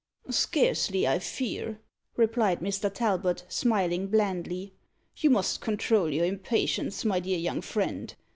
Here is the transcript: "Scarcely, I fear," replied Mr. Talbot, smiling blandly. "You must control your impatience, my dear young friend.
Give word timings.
"Scarcely, 0.31 1.07
I 1.07 1.19
fear," 1.19 1.79
replied 2.15 2.59
Mr. 2.59 2.91
Talbot, 2.91 3.45
smiling 3.49 4.07
blandly. 4.07 4.73
"You 5.17 5.29
must 5.29 5.61
control 5.61 6.11
your 6.11 6.25
impatience, 6.25 7.05
my 7.05 7.19
dear 7.19 7.37
young 7.37 7.61
friend. 7.61 8.11